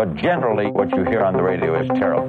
[0.00, 2.26] but generally what you hear on the radio is terrible.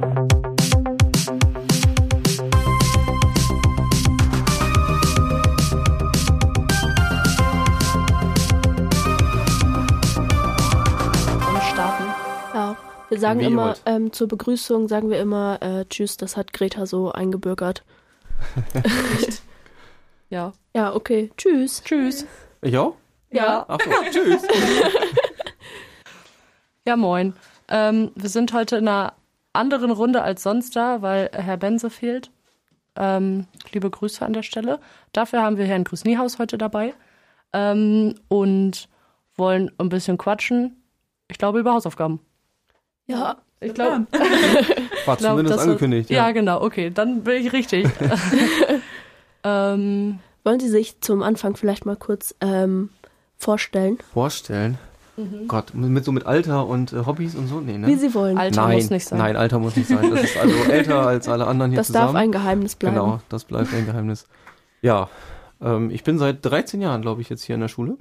[11.71, 12.05] starten.
[12.54, 12.76] Ja,
[13.07, 16.85] wir sagen Wie immer, ähm, zur Begrüßung sagen wir immer, äh, tschüss, das hat Greta
[16.85, 17.83] so eingebürgert.
[20.29, 20.53] Ja.
[20.73, 21.83] Ja, okay, tschüss.
[21.83, 22.25] Tschüss.
[22.61, 22.95] Ich auch?
[23.31, 23.65] Ja.
[23.67, 24.41] Ach so, tschüss.
[26.83, 27.35] Ja, moin.
[27.71, 29.13] Ähm, wir sind heute in einer
[29.53, 32.29] anderen Runde als sonst da, weil Herr Benze fehlt.
[32.95, 34.79] Ähm, liebe Grüße an der Stelle.
[35.13, 36.93] Dafür haben wir Herrn Grüßniehaus heute dabei
[37.53, 38.89] ähm, und
[39.38, 40.84] wollen ein bisschen quatschen.
[41.29, 42.20] Ich glaube über Hausaufgaben.
[43.07, 44.05] Ja, Ich glaube,
[45.05, 46.09] War glaub, zumindest das- angekündigt.
[46.09, 46.27] Ja.
[46.27, 46.31] Ja.
[46.34, 46.62] genau.
[46.62, 47.88] Okay, dann bin ich richtig.
[49.43, 52.90] ähm, wollen Sie sich zum Anfang vielleicht mal kurz ähm,
[53.38, 54.77] vorstellen, Vorstellen.
[55.21, 55.48] Mhm.
[55.48, 57.59] Gott, mit so mit Alter und äh, Hobbys und so?
[57.59, 57.88] Nee, ne?
[57.88, 58.38] wie Sie wollen?
[58.38, 59.20] Alter nein, muss nicht sein.
[59.20, 60.09] Nein, Alter muss nicht sein.
[60.09, 62.13] Das ist also älter als alle anderen hier das zusammen.
[62.13, 62.96] darf ein Geheimnis bleiben.
[62.96, 64.28] Genau, das bleibt ein Geheimnis.
[64.81, 65.09] Ja,
[65.62, 67.98] ähm, ich bin seit 13 Jahren, glaube ich, jetzt hier in der Schule.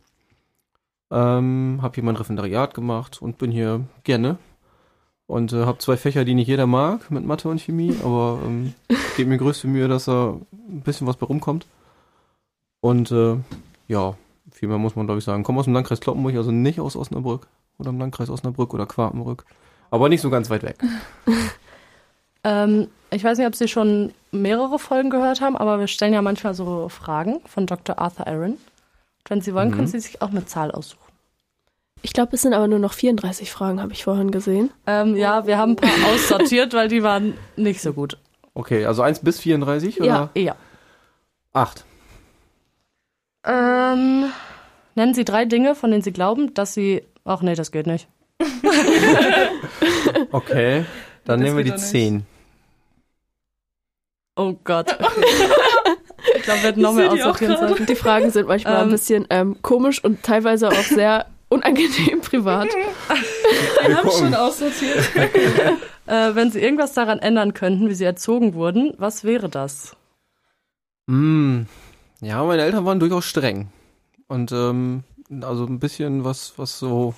[1.11, 4.39] Ähm, habe hier mein Referendariat gemacht und bin hier gerne.
[5.27, 8.75] Und äh, habe zwei Fächer, die nicht jeder mag, mit Mathe und Chemie, aber ähm,
[9.17, 11.67] gebe mir größte Mühe, dass da ein bisschen was bei rumkommt.
[12.81, 13.37] Und äh,
[13.89, 14.17] ja,
[14.53, 15.43] viel mehr muss man, glaube ich, sagen.
[15.45, 17.47] Komme aus dem Landkreis Kloppenburg, also nicht aus Osnabrück
[17.79, 19.45] oder im Landkreis Osnabrück oder Quartenbrück.
[19.91, 20.77] Aber nicht so ganz weit weg.
[22.43, 26.23] Ähm, ich weiß nicht, ob Sie schon mehrere Folgen gehört haben, aber wir stellen ja
[26.23, 27.99] manchmal so Fragen von Dr.
[27.99, 28.53] Arthur Aaron.
[28.53, 28.59] Und
[29.29, 29.75] wenn Sie wollen, Mhm.
[29.75, 31.01] können Sie sich auch eine Zahl aussuchen.
[32.03, 34.71] Ich glaube, es sind aber nur noch 34 Fragen, habe ich vorhin gesehen.
[34.87, 38.17] Ähm, ja, wir haben ein paar aussortiert, weil die waren nicht so gut.
[38.55, 40.03] Okay, also 1 bis 34 Ja.
[40.05, 40.57] oder Ja.
[41.53, 41.85] 8?
[43.45, 44.31] Ähm,
[44.95, 47.03] nennen Sie drei Dinge, von denen Sie glauben, dass Sie.
[47.25, 48.09] Ach nee, das geht nicht.
[50.33, 50.85] Okay,
[51.25, 51.77] dann Das nehmen wir die.
[51.77, 52.25] 10.
[54.37, 54.97] Oh Gott.
[56.37, 57.87] ich glaube, wir hätten noch mehr aussortieren sollen.
[57.87, 58.91] Die Fragen sind manchmal ein Ähm.
[58.91, 62.69] bisschen ähm, komisch und teilweise auch sehr unangenehm privat.
[63.85, 64.99] Wir haben schon aussortiert.
[66.07, 69.97] Äh, wenn Sie irgendwas daran ändern könnten, wie Sie erzogen wurden, was wäre das?
[71.07, 71.63] Mm,
[72.21, 73.69] ja, meine Eltern waren durchaus streng.
[74.29, 75.05] Und ähm,
[75.43, 77.15] also ein bisschen was, was so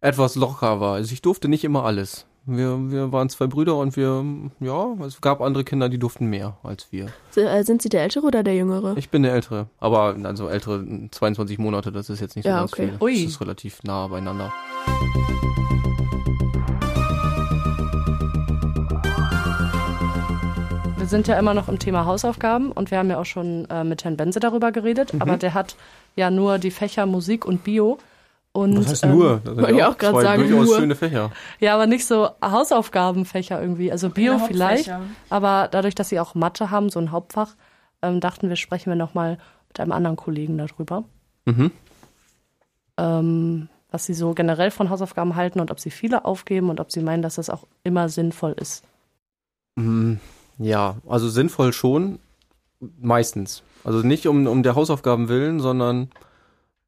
[0.00, 0.94] etwas locker war.
[0.94, 2.26] Also ich durfte nicht immer alles.
[2.46, 4.24] Wir, wir waren zwei Brüder und wir,
[4.60, 7.08] ja, es gab andere Kinder, die durften mehr als wir.
[7.36, 8.96] Äh, Sind Sie der Ältere oder der Jüngere?
[8.96, 12.60] Ich bin der Ältere, aber also ältere 22 Monate, das ist jetzt nicht so Ja,
[12.60, 12.88] ganz okay.
[12.88, 12.98] viel.
[13.02, 13.24] Ui.
[13.24, 14.52] Das ist relativ nah beieinander.
[14.86, 16.19] Wir
[21.10, 24.04] sind ja immer noch im Thema Hausaufgaben und wir haben ja auch schon äh, mit
[24.04, 25.22] Herrn Benze darüber geredet, Mhm.
[25.22, 25.76] aber der hat
[26.16, 27.98] ja nur die Fächer Musik und Bio.
[28.52, 29.40] Und, Was heißt ähm, nur?
[29.44, 30.78] Das wollte ich auch grad zwei sagen, durchaus nur.
[30.78, 31.30] schöne Fächer.
[31.60, 33.92] Ja, aber nicht so Hausaufgabenfächer irgendwie.
[33.92, 34.90] Also Bio Keine vielleicht,
[35.28, 37.54] aber dadurch, dass sie auch Mathe haben, so ein Hauptfach,
[38.02, 39.38] ähm, dachten wir, sprechen wir nochmal
[39.68, 41.04] mit einem anderen Kollegen darüber,
[41.44, 41.70] Mhm.
[42.98, 46.90] ähm, was sie so generell von Hausaufgaben halten und ob sie viele aufgeben und ob
[46.92, 48.84] sie meinen, dass das auch immer sinnvoll ist.
[49.76, 50.14] Mm,
[50.60, 52.18] Ja, also sinnvoll schon,
[53.00, 53.62] meistens.
[53.82, 56.10] Also nicht um, um der Hausaufgaben willen, sondern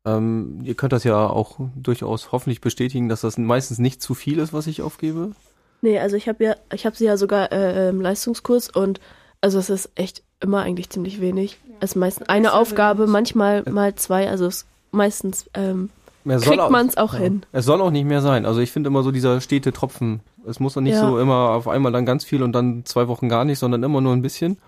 [0.05, 4.39] ähm, ihr könnt das ja auch durchaus hoffentlich bestätigen, dass das meistens nicht zu viel
[4.39, 5.33] ist, was ich aufgebe.
[5.81, 9.01] Nee, also ich habe ja, ich habe sie ja sogar äh, im Leistungskurs und
[9.41, 11.59] also es ist echt immer eigentlich ziemlich wenig.
[11.81, 15.89] Es ist meistens eine sehr Aufgabe, manchmal mal zwei, also es meistens ähm,
[16.25, 17.21] kriegt man es auch ja.
[17.21, 17.43] hin.
[17.53, 18.45] Es soll auch nicht mehr sein.
[18.45, 20.21] Also ich finde immer so dieser stete Tropfen.
[20.47, 21.09] Es muss doch nicht Ja.
[21.09, 24.01] so immer auf einmal dann ganz viel und dann zwei Wochen gar nicht, sondern immer
[24.01, 24.59] nur ein bisschen.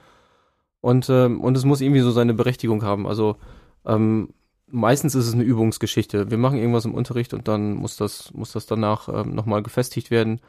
[0.80, 3.06] Und, ähm, und es muss irgendwie so seine Berechtigung haben.
[3.06, 3.36] Also
[3.86, 4.28] ähm,
[4.66, 6.30] meistens ist es eine Übungsgeschichte.
[6.30, 10.10] Wir machen irgendwas im Unterricht und dann muss das, muss das danach ähm, nochmal gefestigt
[10.10, 10.40] werden.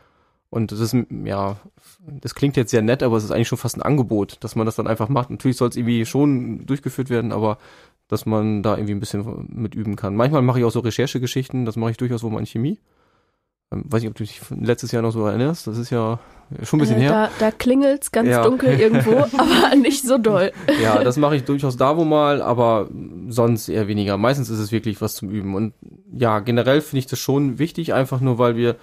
[0.50, 1.58] Und das ist, ja,
[2.22, 4.66] das klingt jetzt sehr nett, aber es ist eigentlich schon fast ein Angebot, dass man
[4.66, 5.30] das dann einfach macht.
[5.30, 7.58] Natürlich soll es irgendwie schon durchgeführt werden, aber
[8.08, 10.16] dass man da irgendwie ein bisschen mit üben kann.
[10.16, 12.80] Manchmal mache ich auch so Recherchegeschichten, das mache ich durchaus wohl mal in Chemie.
[13.72, 16.20] Ähm, weiß nicht, ob du dich letztes Jahr noch so erinnerst, das ist ja
[16.62, 17.30] schon ein bisschen äh, her.
[17.40, 18.44] Da, da klingelt's ganz Ja.
[18.44, 20.52] dunkel irgendwo, aber nicht so doll.
[20.82, 22.88] Ja, das mache ich durchaus da wo mal, aber
[23.30, 24.18] sonst eher weniger.
[24.18, 25.56] Meistens ist es wirklich was zum Üben.
[25.56, 25.74] Und
[26.14, 28.76] ja, generell finde ich das schon wichtig, einfach nur, weil wir,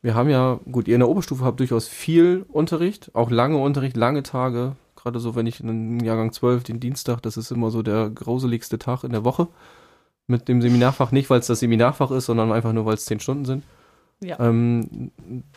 [0.00, 3.96] wir haben ja, gut, ihr in der Oberstufe habt durchaus viel Unterricht, auch lange Unterricht,
[3.96, 4.76] lange Tage.
[4.96, 8.08] Gerade so, wenn ich in den Jahrgang 12, den Dienstag, das ist immer so der
[8.08, 9.48] grauseligste Tag in der Woche.
[10.26, 13.20] Mit dem Seminarfach nicht, weil es das Seminarfach ist, sondern einfach nur, weil es zehn
[13.20, 13.62] Stunden sind.
[14.22, 14.38] Ja.
[14.38, 15.12] Ähm,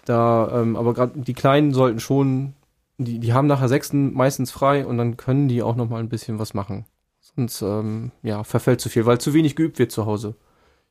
[0.06, 2.54] da, ähm, aber gerade die Kleinen sollten schon,
[2.98, 6.10] die, die haben nachher Sechsten meistens frei und dann können die auch noch mal ein
[6.10, 6.86] bisschen was machen.
[7.20, 10.36] Sonst, ähm, ja, verfällt zu viel, weil zu wenig geübt wird zu Hause.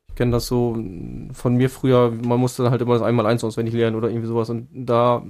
[0.09, 0.77] Ich kenne das so
[1.33, 4.51] von mir früher, man musste halt immer das einmal eins auswendig lernen oder irgendwie sowas.
[4.51, 5.23] Und da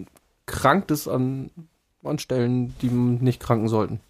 [0.47, 1.51] krankt es an,
[2.03, 4.01] an Stellen, die nicht kranken sollten.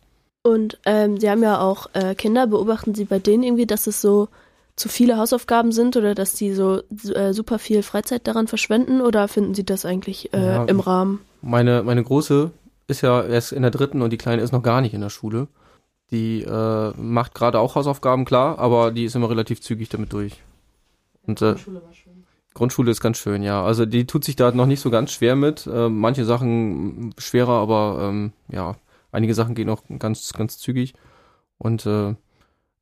[0.43, 2.47] Und ähm, Sie haben ja auch äh, Kinder.
[2.47, 4.29] Beobachten Sie bei denen irgendwie, dass es so
[4.77, 6.83] zu viele Hausaufgaben sind oder dass die so
[7.15, 10.65] äh, super viel Freizeit daran verschwenden oder finden Sie das eigentlich äh, Ja.
[10.65, 11.21] im Rahmen?
[11.43, 12.51] Meine, meine Große
[12.87, 15.11] ist ja erst in der dritten und die Kleine ist noch gar nicht in der
[15.11, 15.49] Schule.
[16.11, 20.43] Die äh, macht gerade auch Hausaufgaben, klar, aber die ist immer relativ zügig damit durch.
[21.27, 21.55] Und äh,
[22.55, 23.65] Grundschule ist ganz schön, ja.
[23.65, 25.67] Also die tut sich da noch nicht so ganz schwer mit.
[25.67, 28.77] Äh, manche Sachen schwerer, aber ähm, ja,
[29.11, 30.95] einige Sachen gehen auch ganz, ganz zügig.
[31.59, 32.15] Und äh,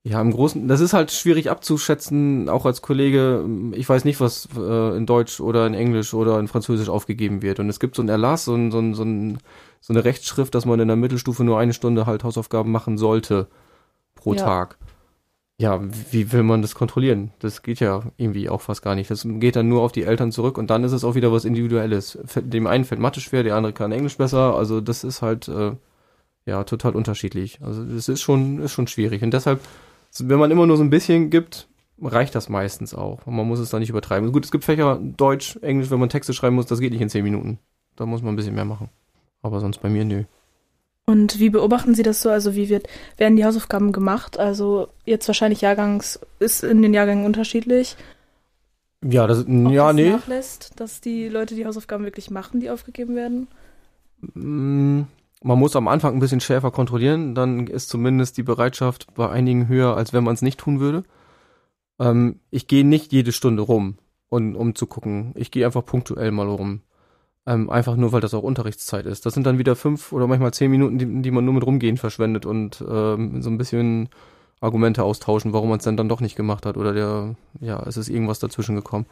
[0.02, 3.44] ja, im Großen, das ist halt schwierig abzuschätzen, auch als Kollege.
[3.73, 7.61] Ich weiß nicht, was äh, in Deutsch oder in Englisch oder in Französisch aufgegeben wird.
[7.61, 9.38] Und es gibt so einen Erlass, so, ein, so, ein, so, ein,
[9.81, 13.49] so eine Rechtsschrift, dass man in der Mittelstufe nur eine Stunde halt Hausaufgaben machen sollte
[14.14, 14.44] pro Ja.
[14.44, 14.79] Tag.
[15.58, 15.79] Ja,
[16.11, 17.32] wie will man das kontrollieren?
[17.41, 19.11] Das geht ja irgendwie auch fast gar nicht.
[19.11, 21.44] Das geht dann nur auf die Eltern zurück und dann ist es auch wieder was
[21.44, 22.19] Individuelles.
[22.37, 24.55] Dem einen fällt Mathe schwer, der andere kann Englisch besser.
[24.55, 25.73] Also das ist halt äh,
[26.47, 27.58] ja total unterschiedlich.
[27.62, 29.61] Also das ist schon ist schon schwierig und deshalb,
[30.19, 31.69] wenn man immer nur so ein bisschen gibt,
[32.01, 33.27] reicht das meistens auch.
[33.27, 34.33] Und man muss es da nicht übertreiben.
[34.33, 37.11] Gut, es gibt Fächer Deutsch, Englisch, wenn man Texte schreiben muss, das geht nicht in
[37.11, 37.59] zehn Minuten.
[37.97, 38.89] Da muss man ein bisschen mehr machen.
[39.43, 40.25] Aber sonst bei mir nö.
[41.07, 42.31] Und wie beobachten Sie das so?
[42.31, 42.87] Also wie wird,
[43.17, 44.39] werden die Hausaufgaben gemacht?
[44.39, 47.97] Also jetzt wahrscheinlich Jahrgangs, ist in den Jahrgängen unterschiedlich.
[49.03, 50.11] Ja, das Ob ja das nee.
[50.11, 53.49] nachlässt, dass die Leute die Hausaufgaben wirklich machen, die aufgegeben werden.
[55.42, 59.69] Man muss am Anfang ein bisschen schärfer kontrollieren, dann ist zumindest die Bereitschaft bei einigen
[59.69, 61.04] höher, als wenn man es nicht tun würde.
[61.98, 63.96] Ähm, ich gehe nicht jede Stunde rum,
[64.31, 65.32] und, um zu gucken.
[65.34, 66.81] Ich gehe einfach punktuell mal rum.
[67.46, 69.26] Ähm, einfach nur, weil das auch Unterrichtszeit ist.
[69.26, 71.96] Das sind dann wieder fünf oder manchmal zehn Minuten, die, die man nur mit rumgehen
[71.96, 74.08] verschwendet und ähm, so ein bisschen
[74.60, 77.96] Argumente austauschen, warum man es dann, dann doch nicht gemacht hat oder der, ja, es
[77.96, 79.06] ist irgendwas dazwischen gekommen.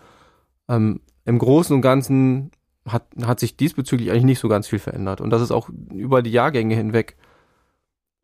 [0.68, 2.50] Ähm, Im Großen und Ganzen
[2.86, 5.20] hat, hat sich diesbezüglich eigentlich nicht so ganz viel verändert.
[5.20, 7.16] Und das ist auch über die Jahrgänge hinweg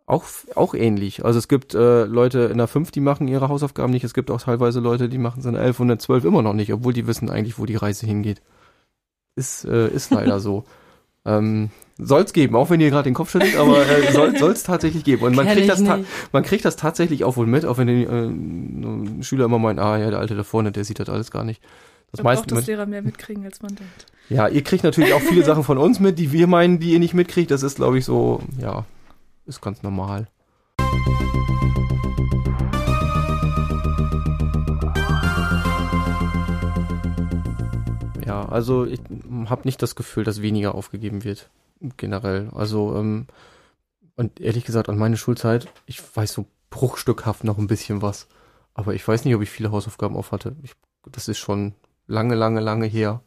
[0.07, 0.25] auch,
[0.55, 1.25] auch ähnlich.
[1.25, 4.05] Also es gibt äh, Leute in der 5, die machen ihre Hausaufgaben nicht.
[4.05, 6.25] Es gibt auch teilweise Leute, die machen es in der 11 und in der 12
[6.25, 8.43] immer noch nicht, obwohl die wissen eigentlich, wo die Reise hingeht.
[9.37, 10.65] Ist, äh, ist leider so.
[11.27, 15.05] Ähm, soll's geben, auch wenn ihr gerade den Kopf schüttelt, aber äh, soll soll's tatsächlich
[15.05, 15.23] geben.
[15.23, 15.83] Und man Kenn kriegt, das
[16.33, 19.97] man kriegt das tatsächlich auch wohl mit, auch wenn die äh, Schüler immer meinen, ah
[19.97, 21.63] ja, der Alte da vorne, der sieht das alles gar nicht.
[22.15, 24.07] Das Man braucht meiste, das Lehrer mehr mitkriegen, als man denkt.
[24.29, 27.01] ja, ihr kriegt natürlich auch viele Sachen von uns mit, die wir meinen, die ihr
[27.01, 27.51] nicht mitkriegt.
[27.51, 28.85] Das ist, glaube ich, so, ja,
[29.47, 30.29] ist ganz normal.
[38.25, 39.01] Ja, also ich
[39.47, 41.51] habe nicht das Gefühl, dass weniger aufgegeben wird,
[41.97, 42.49] generell.
[42.55, 43.27] Also, ähm,
[44.15, 48.29] und ehrlich gesagt, an meine Schulzeit, ich weiß so bruchstückhaft noch ein bisschen was.
[48.73, 50.55] Aber ich weiß nicht, ob ich viele Hausaufgaben auf hatte.
[50.63, 50.75] Ich,
[51.11, 51.75] das ist schon
[52.07, 53.21] lange, lange, lange her.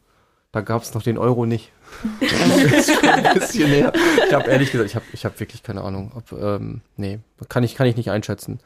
[0.52, 1.72] Da gab es noch den Euro nicht.
[2.20, 3.92] Das ist schon ein bisschen her.
[4.26, 6.12] Ich habe ehrlich gesagt, ich habe ich hab wirklich keine Ahnung.
[6.14, 8.60] Ob, ähm, nee, kann ich, kann ich nicht einschätzen.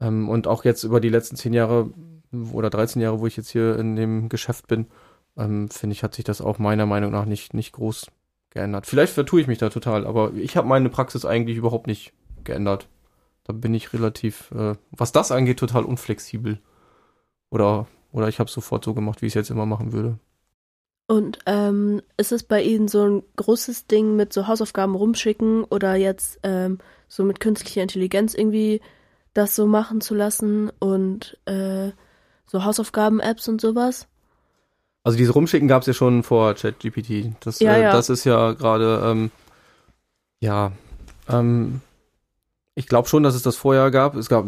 [0.00, 1.90] Ähm, und auch jetzt über die letzten zehn Jahre
[2.52, 4.86] oder 13 Jahre, wo ich jetzt hier in dem Geschäft bin,
[5.36, 8.06] ähm, finde ich, hat sich das auch meiner Meinung nach nicht, nicht groß
[8.50, 8.86] geändert.
[8.86, 12.12] Vielleicht vertue ich mich da total, aber ich habe meine Praxis eigentlich überhaupt nicht
[12.44, 12.88] geändert.
[13.44, 16.60] Da bin ich relativ, äh, was das angeht, total unflexibel.
[17.50, 20.18] Oder, oder ich habe sofort so gemacht, wie ich es jetzt immer machen würde.
[21.06, 25.96] Und ähm, ist es bei Ihnen so ein großes Ding mit so Hausaufgaben rumschicken oder
[25.96, 28.80] jetzt ähm, so mit künstlicher Intelligenz irgendwie
[29.34, 31.90] das so machen zu lassen und äh,
[32.46, 34.06] so Hausaufgaben-Apps und sowas?
[35.02, 37.32] Also diese Rumschicken gab es ja schon vor ChatGPT.
[37.40, 37.92] Das, Ja, äh, ja.
[37.92, 39.30] das ist ja gerade, ähm,
[40.38, 40.70] ja,
[41.28, 41.80] ähm,
[42.76, 44.14] ich glaube schon, dass es das vorher gab.
[44.14, 44.46] Es gab,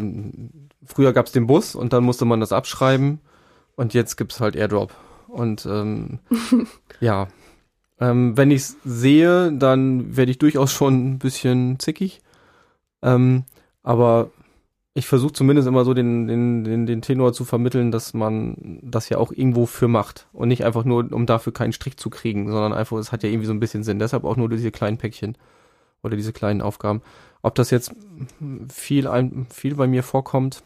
[0.85, 3.21] früher gab es den Bus und dann musste man das abschreiben
[3.77, 4.95] und jetzt gibt's halt Airdrop.
[5.29, 6.19] Und ähm,
[7.01, 7.29] ja,
[8.01, 12.21] ähm, wenn ich's sehe, dann werde ich durchaus schon ein bisschen zickig.
[13.03, 13.45] Ähm,
[13.83, 14.31] aber
[14.95, 19.09] ich versuche zumindest immer so den, den, den, den Tenor zu vermitteln, dass man das
[19.09, 22.51] ja auch irgendwo für macht und nicht einfach nur, um dafür keinen Strich zu kriegen,
[22.51, 23.99] sondern einfach, es hat ja irgendwie so ein bisschen Sinn.
[23.99, 25.39] Deshalb auch nur diese kleinen Päckchen
[26.03, 27.01] oder diese kleinen Aufgaben.
[27.41, 27.95] Ob das jetzt
[28.69, 29.09] viel,
[29.49, 30.63] viel bei mir vorkommt,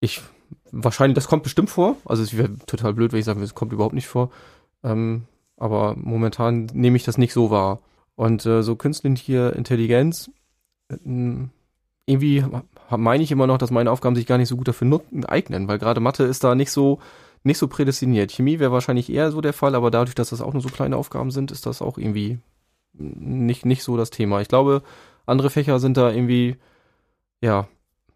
[0.00, 0.22] ich
[0.70, 1.96] wahrscheinlich, das kommt bestimmt vor.
[2.04, 4.30] Also es wäre total blöd, wenn ich sage, es kommt überhaupt nicht vor.
[4.82, 5.24] Ähm,
[5.56, 7.80] aber momentan nehme ich das nicht so wahr.
[8.16, 10.30] Und äh, so künstliche Intelligenz,
[10.88, 10.96] äh,
[12.06, 12.44] irgendwie
[12.90, 15.78] meine ich immer noch, dass meine Aufgaben sich gar nicht so gut dafür eignen, weil
[15.78, 16.98] gerade Mathe ist da nicht so
[17.44, 18.30] nicht so prädestiniert.
[18.30, 20.96] Chemie wäre wahrscheinlich eher so der Fall, aber dadurch, dass das auch nur so kleine
[20.96, 22.38] Aufgaben sind, ist das auch irgendwie
[22.92, 24.40] nicht nicht so das Thema.
[24.40, 24.82] Ich glaube,
[25.26, 26.56] andere Fächer sind da irgendwie
[27.40, 27.68] ja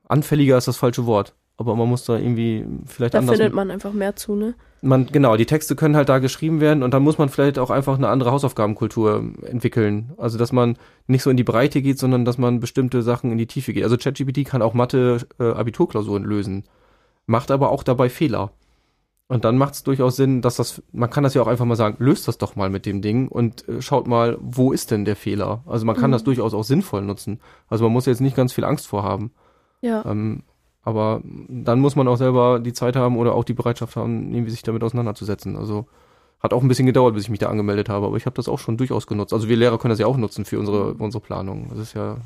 [0.08, 3.36] anfälliger ist das falsche Wort, aber man muss da irgendwie vielleicht Da anders.
[3.36, 4.54] findet man einfach mehr zu, ne?
[4.82, 7.70] man, genau, die Texte können halt da geschrieben werden und dann muss man vielleicht auch
[7.70, 10.12] einfach eine andere Hausaufgabenkultur entwickeln.
[10.16, 13.38] Also, dass man nicht so in die Breite geht, sondern dass man bestimmte Sachen in
[13.38, 13.82] die Tiefe geht.
[13.82, 16.64] Also, ChatGPT kann auch Mathe-Abiturklausuren lösen,
[17.26, 18.52] macht aber auch dabei Fehler.
[19.28, 21.74] Und dann macht es durchaus Sinn, dass das, man kann das ja auch einfach mal
[21.74, 25.04] sagen, löst das doch mal mit dem Ding und äh, schaut mal, wo ist denn
[25.04, 25.64] der Fehler?
[25.66, 26.12] Also man kann Mhm.
[26.12, 27.40] das durchaus auch sinnvoll nutzen.
[27.66, 29.32] Also man muss jetzt nicht ganz viel Angst vorhaben.
[29.80, 30.04] Ja.
[30.06, 30.44] Ähm,
[30.86, 34.52] aber dann muss man auch selber die Zeit haben oder auch die Bereitschaft haben, irgendwie
[34.52, 35.56] sich damit auseinanderzusetzen.
[35.56, 35.86] Also
[36.38, 38.46] hat auch ein bisschen gedauert, bis ich mich da angemeldet habe, aber ich habe das
[38.46, 39.32] auch schon durchaus genutzt.
[39.32, 41.70] Also wir Lehrer können das ja auch nutzen für unsere, unsere Planung.
[41.70, 42.18] Das ist ja,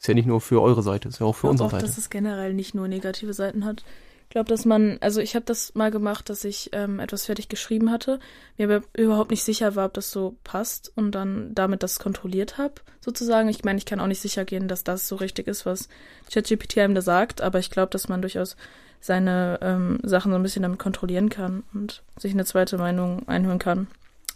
[0.00, 1.86] ist ja nicht nur für eure Seite, ist ja auch für unsere auch, Seite.
[1.86, 3.84] dass es generell nicht nur negative Seiten hat.
[4.28, 7.48] Ich glaube, dass man, also ich habe das mal gemacht, dass ich ähm, etwas fertig
[7.48, 8.20] geschrieben hatte,
[8.58, 12.58] mir aber überhaupt nicht sicher war, ob das so passt und dann damit das kontrolliert
[12.58, 13.48] habe, sozusagen.
[13.48, 15.88] Ich meine, ich kann auch nicht sicher gehen, dass das so richtig ist, was
[16.30, 18.56] ChatGPT einem da sagt, aber ich glaube, dass man durchaus
[19.00, 23.58] seine ähm, Sachen so ein bisschen damit kontrollieren kann und sich eine zweite Meinung einholen
[23.58, 23.86] kann.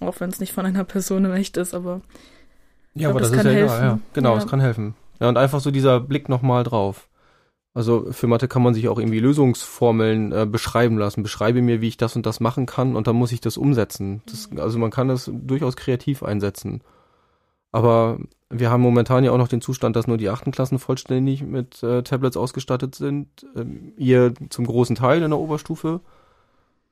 [0.00, 2.00] Auch wenn es nicht von einer Person in echt ist, aber
[2.94, 3.74] Ja, glaub, aber das das, ist kann ja helfen.
[3.76, 3.98] egal, ja.
[4.14, 4.38] Genau, Ja.
[4.42, 4.94] es kann helfen.
[5.20, 7.08] Ja, und einfach so dieser Blick nochmal drauf.
[7.74, 11.22] Also für Mathe kann man sich auch irgendwie Lösungsformeln äh, beschreiben lassen.
[11.22, 14.22] Beschreibe mir, wie ich das und das machen kann und dann muss ich das umsetzen.
[14.26, 16.82] Das, also man kann das durchaus kreativ einsetzen.
[17.70, 18.18] Aber
[18.50, 21.82] wir haben momentan ja auch noch den Zustand, dass nur die achten Klassen vollständig mit
[21.82, 23.28] äh, Tablets ausgestattet sind.
[23.56, 26.02] Ähm, ihr zum großen Teil in der Oberstufe.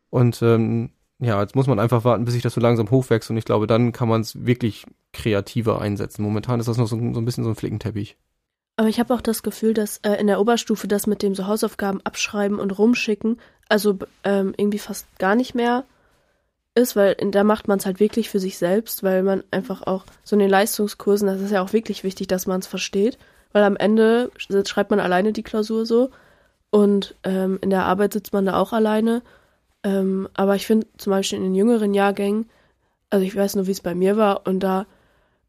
[0.08, 3.36] Und ähm, ja, jetzt muss man einfach warten, bis sich das so langsam hochwächst und
[3.36, 6.22] ich glaube, dann kann man es wirklich kreativer einsetzen.
[6.22, 8.16] Momentan ist das noch so, so ein bisschen so ein Flickenteppich.
[8.80, 11.46] Aber ich habe auch das Gefühl, dass äh, in der Oberstufe das mit dem so
[11.46, 15.84] Hausaufgaben abschreiben und rumschicken, also ähm, irgendwie fast gar nicht mehr
[16.74, 19.82] ist, weil in, da macht man es halt wirklich für sich selbst, weil man einfach
[19.82, 23.18] auch so in den Leistungskursen, das ist ja auch wirklich wichtig, dass man es versteht,
[23.52, 26.08] weil am Ende sch- schreibt man alleine die Klausur so
[26.70, 29.20] und ähm, in der Arbeit sitzt man da auch alleine.
[29.84, 32.48] Ähm, aber ich finde zum Beispiel in den jüngeren Jahrgängen,
[33.10, 34.86] also ich weiß nur, wie es bei mir war, und da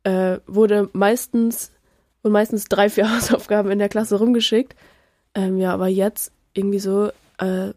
[0.03, 1.71] äh, wurde meistens
[2.23, 4.75] und meistens drei, vier Hausaufgaben in der Klasse rumgeschickt.
[5.35, 7.71] Ähm, ja, aber jetzt irgendwie so äh,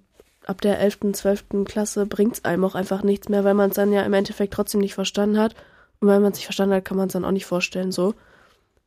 [0.47, 1.45] ab der 11., 12.
[1.65, 4.53] Klasse bringt es einem auch einfach nichts mehr, weil man es dann ja im Endeffekt
[4.55, 5.55] trotzdem nicht verstanden hat.
[6.01, 7.93] Und wenn man es nicht verstanden hat, kann man es dann auch nicht vorstellen.
[7.93, 8.15] So,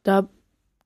[0.03, 0.27] da,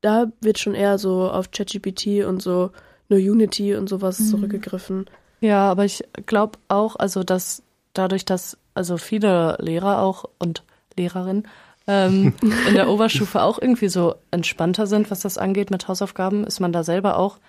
[0.01, 2.71] da wird schon eher so auf ChatGPT und so
[3.09, 4.25] nur Unity und sowas Mhm.
[4.25, 5.05] zurückgegriffen.
[5.41, 7.63] Ja, aber ich glaube auch, also dass
[7.93, 10.63] dadurch, dass also viele Lehrer auch und
[10.97, 11.47] Lehrerinnen
[11.87, 12.33] ähm,
[12.67, 16.71] in der Oberstufe auch irgendwie so entspannter sind, was das angeht mit Hausaufgaben, ist man
[16.71, 17.39] da selber auch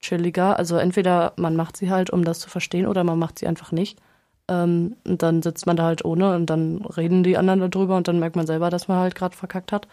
[0.00, 0.58] chilliger.
[0.58, 3.72] Also entweder man macht sie halt, um das zu verstehen, oder man macht sie einfach
[3.72, 3.98] nicht.
[4.48, 8.08] Ähm, und dann sitzt man da halt ohne und dann reden die anderen darüber und
[8.08, 9.88] dann merkt man selber, dass man halt gerade verkackt hat.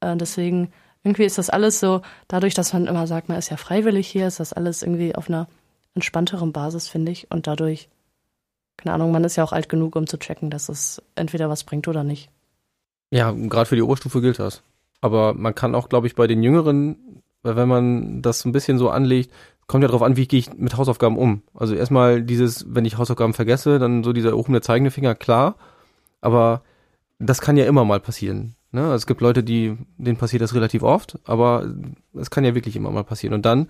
[0.00, 3.56] Äh, deswegen, irgendwie ist das alles so, dadurch, dass man immer sagt, man ist ja
[3.56, 5.48] freiwillig hier, ist das alles irgendwie auf einer
[5.94, 7.30] entspannteren Basis, finde ich.
[7.30, 7.88] Und dadurch,
[8.76, 11.64] keine Ahnung, man ist ja auch alt genug, um zu checken, dass es entweder was
[11.64, 12.28] bringt oder nicht.
[13.10, 14.62] Ja, gerade für die Oberstufe gilt das.
[15.00, 18.78] Aber man kann auch, glaube ich, bei den Jüngeren, wenn man das so ein bisschen
[18.78, 19.30] so anlegt,
[19.66, 21.42] kommt ja darauf an, wie gehe ich mit Hausaufgaben um.
[21.54, 25.56] Also erstmal dieses, wenn ich Hausaufgaben vergesse, dann so dieser erhobene zeigende Finger, klar.
[26.20, 26.62] Aber
[27.18, 28.54] das kann ja immer mal passieren.
[28.72, 28.82] Ne?
[28.82, 31.72] Also es gibt Leute, die, denen passiert das relativ oft, aber
[32.14, 33.34] es kann ja wirklich immer mal passieren.
[33.34, 33.68] Und dann,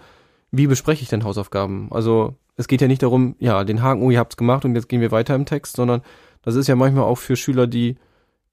[0.51, 1.89] wie bespreche ich denn Hausaufgaben?
[1.91, 4.89] Also es geht ja nicht darum, ja, den Haken, oh, ihr habt's gemacht und jetzt
[4.89, 6.03] gehen wir weiter im Text, sondern
[6.43, 7.97] das ist ja manchmal auch für Schüler, die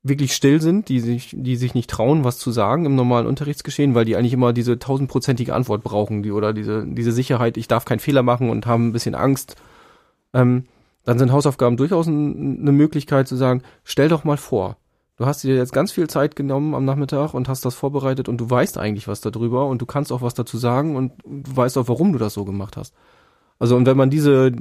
[0.03, 3.95] wirklich still sind, die sich, die sich nicht trauen, was zu sagen im normalen Unterrichtsgeschehen,
[3.95, 7.85] weil die eigentlich immer diese tausendprozentige Antwort brauchen, die oder diese, diese Sicherheit, ich darf
[7.85, 9.55] keinen Fehler machen und haben ein bisschen Angst.
[10.33, 10.65] Ähm,
[11.05, 14.77] dann sind Hausaufgaben durchaus ein, eine Möglichkeit zu sagen, stell doch mal vor,
[15.15, 18.37] du hast dir jetzt ganz viel Zeit genommen am Nachmittag und hast das vorbereitet und
[18.37, 21.77] du weißt eigentlich was darüber und du kannst auch was dazu sagen und du weißt
[21.77, 22.93] auch, warum du das so gemacht hast.
[23.57, 24.51] Also und wenn man diese,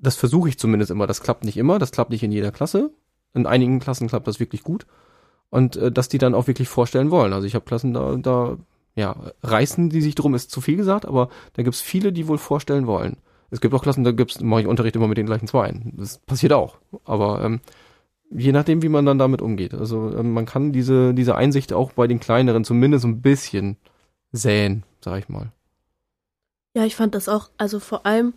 [0.00, 2.92] das versuche ich zumindest immer, das klappt nicht immer, das klappt nicht in jeder Klasse,
[3.34, 4.86] in einigen Klassen klappt das wirklich gut.
[5.50, 7.32] Und äh, dass die dann auch wirklich vorstellen wollen.
[7.32, 8.58] Also ich habe Klassen, da, da,
[8.94, 12.38] ja, reißen die sich drum, ist zu viel gesagt, aber da gibt's viele, die wohl
[12.38, 13.16] vorstellen wollen.
[13.50, 15.94] Es gibt auch Klassen, da gibt's, mache ich Unterricht immer mit den gleichen Zweien.
[15.96, 16.76] Das passiert auch.
[17.04, 17.60] Aber ähm,
[18.30, 19.74] je nachdem, wie man dann damit umgeht.
[19.74, 23.76] Also ähm, man kann diese, diese Einsicht auch bei den kleineren zumindest ein bisschen
[24.32, 25.52] säen, sag ich mal.
[26.74, 28.34] Ja, ich fand das auch, also vor allem,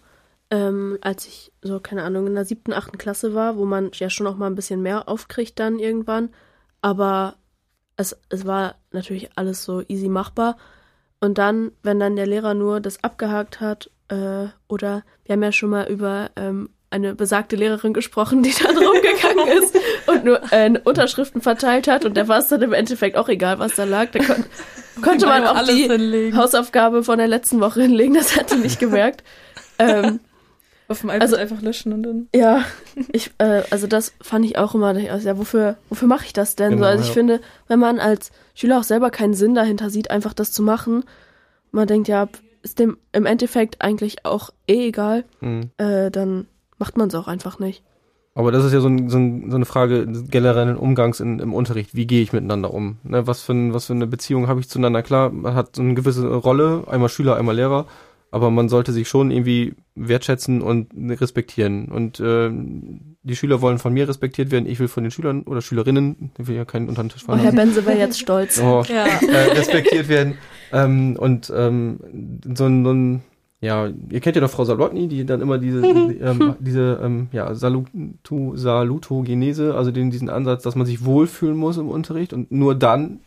[0.51, 4.09] ähm, als ich so, keine Ahnung, in der siebten, achten Klasse war, wo man ja
[4.09, 6.29] schon auch mal ein bisschen mehr aufkriegt dann irgendwann,
[6.81, 7.35] aber
[7.95, 10.57] es, es war natürlich alles so easy machbar.
[11.21, 15.51] Und dann, wenn dann der Lehrer nur das abgehakt hat, äh, oder wir haben ja
[15.51, 19.77] schon mal über ähm, eine besagte Lehrerin gesprochen, die dann rumgegangen ist
[20.07, 23.59] und nur äh, Unterschriften verteilt hat und da war es dann im Endeffekt auch egal,
[23.59, 24.09] was da lag.
[24.11, 24.43] Da kon
[25.01, 26.35] konnte man auch die hinlegen.
[26.35, 29.23] Hausaufgabe von der letzten Woche hinlegen, das hat die nicht gemerkt.
[29.79, 30.19] ähm,
[30.91, 32.27] Auf dem iPad Also- einfach löschen und dann.
[32.35, 32.63] Ja,
[33.11, 36.55] ich, äh, also das fand ich auch immer, also ja, wofür, wofür mache ich das
[36.55, 36.71] denn?
[36.71, 37.13] Genau, so, also ich ja.
[37.13, 41.03] finde, wenn man als Schüler auch selber keinen Sinn dahinter sieht, einfach das zu machen,
[41.71, 42.27] man denkt, ja,
[42.63, 45.71] ist dem im Endeffekt eigentlich auch eh egal, Mhm.
[45.77, 47.83] äh, dann macht man es auch einfach nicht.
[48.33, 51.53] Aber das ist ja so, ein, so, ein, so eine Frage generellen Umgangs in, im
[51.53, 51.95] Unterricht.
[51.95, 52.97] Wie gehe ich miteinander um?
[53.03, 55.03] Ne, was, für ein, was für eine Beziehung habe ich zueinander?
[55.03, 57.87] Klar, man hat so eine gewisse Rolle, einmal Schüler, einmal Lehrer,
[58.31, 60.87] aber man sollte sich schon irgendwie wertschätzen und
[61.19, 61.85] respektieren.
[61.89, 62.49] Und äh,
[63.23, 66.47] die Schüler wollen von mir respektiert werden, ich will von den Schülern oder Schülerinnen, ich
[66.47, 68.59] will ja keinen unter den Tisch Oh, fallen Herr lassen, Benze wäre jetzt stolz.
[68.59, 69.05] oh, Ja.
[69.05, 70.35] äh, respektiert werden.
[70.73, 71.99] Ähm, und ähm,
[72.55, 73.21] so ein, so ein
[73.63, 77.53] ja, ihr kennt ja doch Frau Salotny, die dann immer diese, ähm, diese ähm, ja,
[77.53, 82.75] Saluto, Salutogenese, also den, diesen Ansatz, dass man sich wohlfühlen muss im Unterricht und nur
[82.75, 83.19] dann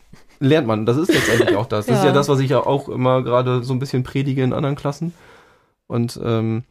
[0.47, 0.87] lernt man.
[0.87, 1.87] Das ist letztendlich auch das.
[1.87, 2.09] Das ist Ja.
[2.11, 5.13] ja das, was ich ja auch immer gerade so ein bisschen predige in anderen Klassen.
[5.87, 6.65] Und, ähm,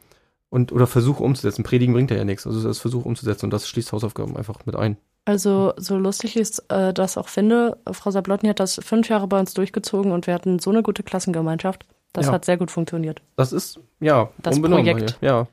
[0.49, 1.63] und oder versuche umzusetzen.
[1.63, 2.45] Predigen bringt ja, ja nichts.
[2.47, 4.97] Also das Versuch umzusetzen und das schließt Hausaufgaben einfach mit ein.
[5.25, 9.39] Also so lustig ich äh, das auch finde, Frau Sablotny hat das fünf Jahre bei
[9.39, 11.85] uns durchgezogen und wir hatten so eine gute Klassengemeinschaft.
[12.11, 12.33] Das Ja.
[12.33, 13.21] hat sehr gut funktioniert.
[13.37, 15.17] Das ist, ja, Das Projekt.
[15.21, 15.29] Hier.
[15.29, 15.47] Ja.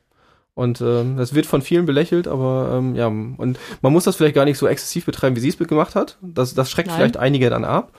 [0.53, 4.35] Und ähm, das wird von vielen belächelt, aber ähm, ja, und man muss das vielleicht
[4.35, 6.17] gar nicht so exzessiv betreiben, wie sie es gemacht hat.
[6.21, 6.97] Das, das schreckt Nein.
[6.97, 7.93] vielleicht einige dann ab.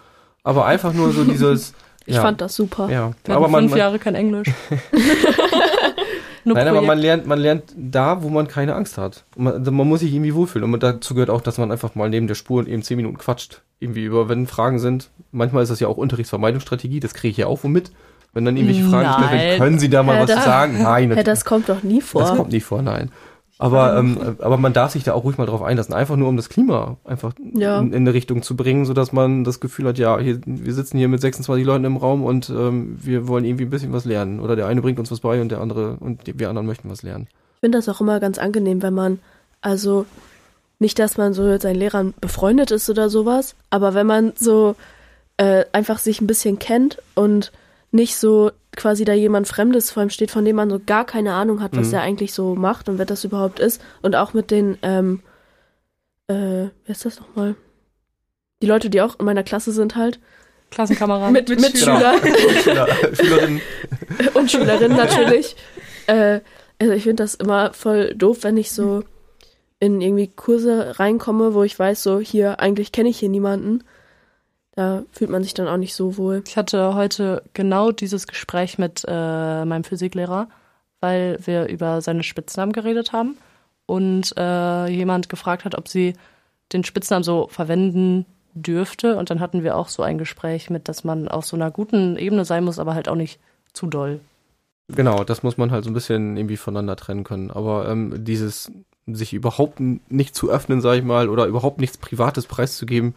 [0.44, 1.74] Aber einfach nur so dieses.
[2.04, 2.90] Ich ja, fand das super.
[2.90, 4.48] Ja, Wir aber man, fünf Jahre kein Englisch.
[6.44, 9.22] Nein, aber man lernt, man lernt da, wo man keine Angst hat.
[9.36, 10.72] Man, man muss sich irgendwie wohlfühlen.
[10.72, 13.62] Und dazu gehört auch, dass man einfach mal neben der Spur eben zehn Minuten quatscht.
[13.78, 15.10] Irgendwie über, wenn Fragen sind.
[15.30, 17.92] Manchmal ist das ja auch Unterrichtsvermeidungsstrategie, das kriege ich ja auch wo mit.
[18.32, 20.82] Wenn dann irgendwelche Fragen gestellt werden, können Sie da mal Hä, was das- sagen?
[20.82, 21.24] Nein, natürlich.
[21.26, 22.22] das kommt doch nie vor.
[22.22, 23.12] Das kommt nicht vor, nein.
[23.62, 26.36] Aber, ähm, aber man darf sich da auch ruhig mal drauf einlassen, einfach nur um
[26.36, 27.78] das Klima einfach Ja.
[27.78, 30.98] in, in eine Richtung zu bringen, sodass man das Gefühl hat, ja, hier, wir sitzen
[30.98, 34.40] hier mit 26 Leuten im Raum und ähm, wir wollen irgendwie ein bisschen was lernen.
[34.40, 36.90] Oder der eine bringt uns was bei und der andere und die, wir anderen möchten
[36.90, 37.28] was lernen.
[37.56, 39.20] Ich finde das auch immer ganz angenehm, wenn man,
[39.60, 40.06] also
[40.80, 44.74] nicht, dass man so mit seinen Lehrern befreundet ist oder sowas, aber wenn man so
[45.36, 47.52] äh, einfach sich ein bisschen kennt und
[47.92, 51.34] nicht so quasi da jemand Fremdes vor ihm steht, von dem man so gar keine
[51.34, 51.94] Ahnung hat, was Mhm.
[51.94, 53.80] er eigentlich so macht und wer das überhaupt ist.
[54.00, 55.20] Und auch mit den, ähm,
[56.28, 57.54] äh, wer ist das nochmal?
[58.62, 60.18] Die Leute, die auch in meiner Klasse sind halt.
[60.70, 61.32] Klassenkameraden.
[61.34, 62.14] Mit, mit Schüler.
[62.62, 63.60] Schüler, Schülerinnen.
[64.34, 65.54] und Schülerinnen natürlich.
[66.08, 66.40] Äh,
[66.80, 69.04] also ich finde das immer voll doof, wenn ich so
[69.78, 73.84] in irgendwie Kurse reinkomme, wo ich weiß, so hier, eigentlich kenne ich hier niemanden.
[74.74, 76.42] Da fühlt man sich dann auch nicht so wohl.
[76.46, 80.48] Ich hatte heute genau dieses Gespräch mit äh, meinem Physiklehrer,
[81.00, 83.36] weil wir über seine Spitznamen geredet haben
[83.86, 86.14] und äh, jemand gefragt hat, ob sie
[86.72, 89.16] den Spitznamen so verwenden dürfte.
[89.16, 92.16] Und dann hatten wir auch so ein Gespräch mit, dass man auf so einer guten
[92.16, 93.40] Ebene sein muss, aber halt auch nicht
[93.74, 94.20] zu doll.
[94.88, 97.50] Genau, das muss man halt so ein bisschen irgendwie voneinander trennen können.
[97.50, 98.70] Aber ähm, dieses
[99.06, 103.14] sich überhaupt nicht zu öffnen, sag ich mal, oder überhaupt nichts Privates preiszugeben,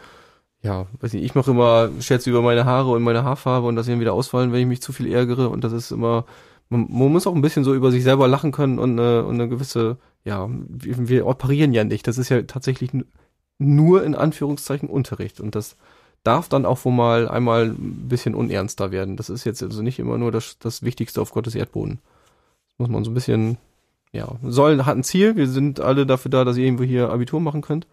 [0.65, 3.85] ja, weiß nicht, ich mache immer Scherze über meine Haare und meine Haarfarbe und dass
[3.85, 6.25] sie dann wieder ausfallen, wenn ich mich zu viel ärgere und das ist immer,
[6.69, 9.35] man, man muss auch ein bisschen so über sich selber lachen können und eine, und
[9.35, 12.89] eine gewisse, ja, wir, wir operieren ja nicht, das ist ja tatsächlich
[13.59, 15.77] nur in Anführungszeichen Unterricht und das
[16.23, 19.17] darf dann auch wohl mal einmal ein bisschen unernster werden.
[19.17, 21.99] Das ist jetzt also nicht immer nur das, das Wichtigste auf Gottes Erdboden.
[22.69, 23.59] Das muss man so ein bisschen,
[24.11, 25.35] ja, sollen, hat ein Ziel.
[25.35, 27.85] Wir sind alle dafür da, dass ihr irgendwo hier Abitur machen könnt.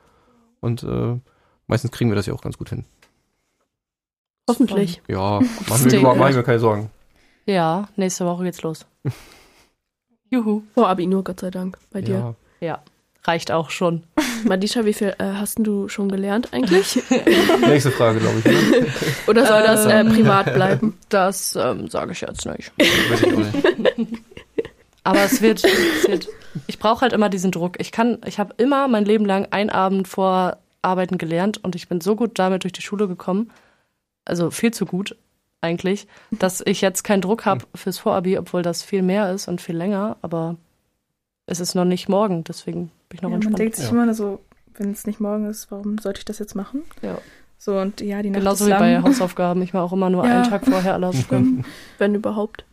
[0.60, 1.18] Und äh,
[1.66, 2.84] meistens kriegen wir das ja auch ganz gut hin.
[4.48, 5.00] Hoffentlich.
[5.08, 6.16] Ja, machen wir, there.
[6.16, 6.90] machen wir keine Sorgen.
[7.46, 8.86] Ja, nächste Woche geht's los.
[10.30, 10.62] Juhu.
[10.74, 12.14] Vor Abi nur, Gott sei Dank, bei dir.
[12.14, 12.34] Ja.
[12.60, 12.82] Ja,
[13.24, 14.04] reicht auch schon.
[14.44, 17.02] Madisha, wie viel äh, hast du schon gelernt eigentlich?
[17.60, 18.44] Nächste Frage, glaube ich.
[18.44, 18.86] Ne?
[19.26, 20.08] Oder soll das äh, Ähm.
[20.08, 20.98] privat bleiben?
[21.08, 22.72] Das ähm, sage ich jetzt nicht.
[22.78, 24.22] Weiß ich nicht.
[25.04, 26.28] Aber es wird, es wird
[26.66, 27.80] ich brauche halt immer diesen Druck.
[27.80, 31.88] Ich kann, ich habe immer mein Leben lang einen Abend vor Arbeiten gelernt und ich
[31.88, 33.50] bin so gut damit durch die Schule gekommen,
[34.24, 35.16] also viel zu gut
[35.60, 39.60] eigentlich, dass ich jetzt keinen Druck habe fürs Vorabi, obwohl das viel mehr ist und
[39.60, 40.56] viel länger, aber
[41.46, 43.58] es ist noch nicht morgen, deswegen bin ich noch Ja, man entspannt.
[43.58, 43.90] denkt sich Ja.
[43.92, 44.40] immer nur so,
[44.76, 46.82] wenn es nicht morgen ist, warum sollte ich das jetzt machen?
[47.02, 47.18] Ja.
[47.58, 48.80] So, und ja, die Nacht Genauso ist wie lang.
[48.80, 49.62] bei Hausaufgaben.
[49.62, 50.40] Ich mache auch immer nur Ja.
[50.42, 51.64] einen Tag vorher alle Hausaufgaben.
[51.98, 52.64] Wenn überhaupt.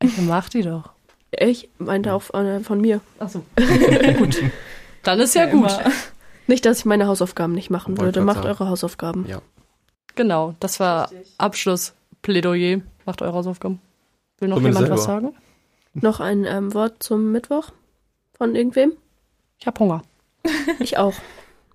[0.00, 0.90] Ich mach die doch.
[1.32, 3.00] Ich meinte auch äh, von mir.
[3.18, 3.42] Achso.
[4.18, 4.40] gut.
[5.02, 5.54] Dann ist ja, gut.
[5.72, 5.80] immer.
[6.46, 8.20] Nicht, dass ich meine Hausaufgaben nicht machen Wollte würde.
[8.22, 8.48] Macht sagen.
[8.48, 9.26] eure Hausaufgaben.
[9.28, 9.40] Ja.
[10.14, 12.80] Genau, das war Abschlussplädoyer.
[13.04, 13.80] Macht eure Hausaufgaben.
[14.38, 15.34] Will noch Zumindest jemand was sagen?
[15.94, 17.70] Noch ein ähm, Wort zum Mittwoch
[18.36, 18.92] von irgendwem?
[19.58, 20.02] Ich hab Hunger.
[20.78, 21.14] Ich auch.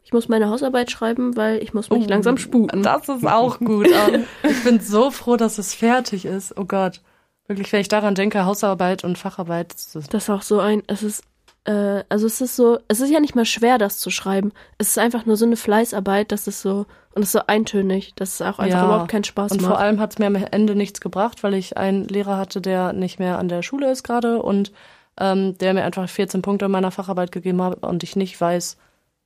[0.04, 2.84] Ich muss meine Hausarbeit schreiben, weil ich muss mich langsam sputen.
[2.84, 3.88] Das ist auch gut.
[4.44, 6.58] ich bin so froh, dass es fertig ist.
[6.58, 7.02] Oh Gott.
[7.48, 10.84] Wirklich, wenn ich daran denke, Hausarbeit und Facharbeit, das ist Das ist auch so ein,
[10.88, 11.24] es ist,
[11.66, 14.52] äh, also es ist so, es ist ja nicht mal schwer, das zu schreiben.
[14.78, 18.14] Es ist einfach nur so eine Fleißarbeit, das ist so, und es ist so eintönig,
[18.16, 18.86] dass es auch einfach Ja.
[18.86, 19.70] überhaupt keinen Spaß Und macht.
[19.72, 22.94] vor allem hat es mir am Ende nichts gebracht, weil ich einen Lehrer hatte, der
[22.94, 24.72] nicht mehr an der Schule ist gerade und
[25.20, 28.78] ähm, der mir einfach 14 Punkte in meiner Facharbeit gegeben hat und ich nicht weiß,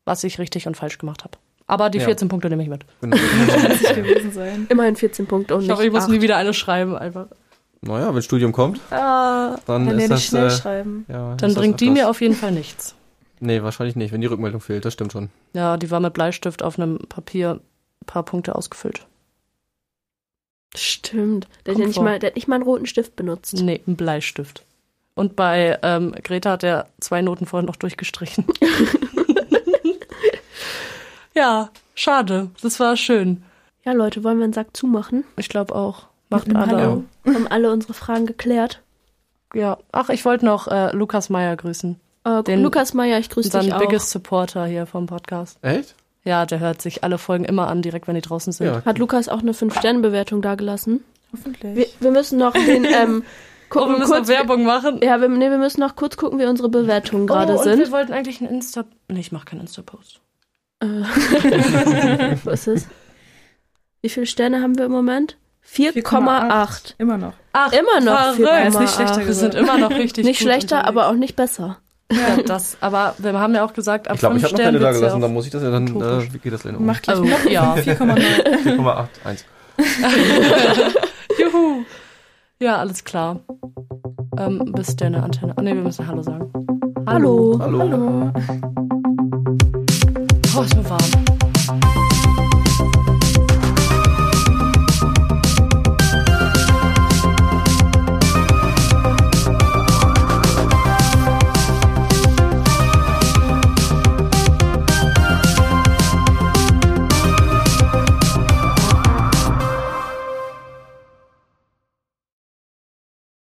[0.03, 1.37] was ich richtig und falsch gemacht habe.
[1.67, 2.05] Aber die Ja.
[2.05, 2.85] 14 Punkte nehme ich mit.
[3.01, 3.15] Genau.
[3.69, 4.67] Nicht gewesen sein.
[4.69, 6.11] Immerhin 14 Punkte und Ich nicht hoffe, ich muss acht.
[6.11, 7.27] nie wieder eine schreiben, einfach.
[7.85, 10.23] Naja, wenn Studium kommt, Ah, dann Wenn ist das.
[10.25, 11.05] schnell äh, schreiben.
[11.07, 12.95] ja, dann bringt die mir auf jeden Fall nichts.
[13.39, 15.29] Nee, wahrscheinlich nicht, wenn die Rückmeldung fehlt, das stimmt schon.
[15.53, 17.59] Ja, die war mit Bleistift auf einem Papier
[18.01, 19.05] ein paar Punkte ausgefüllt.
[20.75, 21.47] Stimmt.
[21.65, 23.53] Der hat, ja nicht mal, der hat nicht mal einen roten Stift benutzt.
[23.53, 24.63] Nee, ein Bleistift.
[25.15, 28.45] Und bei ähm, Greta hat er zwei Noten vorhin noch durchgestrichen.
[31.33, 32.49] ja, schade.
[32.61, 33.43] Das war schön.
[33.85, 35.23] Ja, Leute, wollen wir einen Sack zumachen?
[35.37, 36.07] Ich glaube auch.
[36.29, 36.77] Macht Mit alle.
[36.77, 37.03] Hallo.
[37.25, 38.81] Haben alle unsere Fragen geklärt?
[39.53, 39.77] Ja.
[39.91, 41.99] Ach, ich wollte noch äh, Lukas Meyer grüßen.
[42.23, 43.79] Äh, Den- Lukas Meyer, ich grüße dich auch.
[43.79, 45.59] biggest Supporter hier vom Podcast.
[45.61, 45.95] Echt?
[46.23, 48.65] Ja, der hört sich alle Folgen immer an, direkt wenn die draußen sind.
[48.65, 48.83] Ja.
[48.83, 51.03] Hat Lukas auch eine 5-Sterne-Bewertung dagelassen?
[51.31, 51.75] Hoffentlich.
[51.75, 53.23] Wir, wir müssen noch den, ähm,
[53.75, 54.99] Oh, gucken, wir müssen kurz, Werbung machen.
[55.03, 57.79] ja, wir, nee, wir müssen noch kurz gucken, wie unsere Bewertungen gerade oh, und sind.
[57.79, 58.85] wir wollten eigentlich einen Insta...
[59.09, 60.21] Nee, ich mache keinen Insta-Post.
[60.79, 60.85] Äh,
[62.43, 62.87] Wo ist es?
[64.01, 65.37] Wie viele Sterne haben wir im Moment?
[65.73, 66.93] 4,8.
[66.97, 67.33] Immer noch.
[67.53, 68.49] Ach, Immer noch verrückt.
[68.49, 68.67] 4,8.
[68.67, 70.97] Ist nicht schlechter Wir sind immer noch richtig Nicht gut schlechter, unterwegs.
[70.99, 71.77] aber auch nicht besser.
[72.11, 74.79] Ja, das, aber wir haben ja auch gesagt, ab Ich glaube, ich habe noch keine
[74.79, 75.87] da gelassen, ja dann muss ich das ja dann.
[75.87, 76.85] Äh, wie geht das denn um?
[76.85, 77.73] Mach gleich Oh, noch ja.
[77.73, 78.15] 4,9.
[78.63, 79.45] 4,8, 1.
[81.39, 81.83] Juhu.
[82.59, 83.39] Ja, alles klar.
[84.37, 85.53] Ähm, bis deine Antenne.
[85.57, 86.51] Ah, nee, wir müssen Hallo sagen.
[87.07, 87.57] Hallo.
[87.59, 87.79] Hallo.
[87.81, 88.31] Hallo.
[90.57, 91.34] Oh, ist mir warm.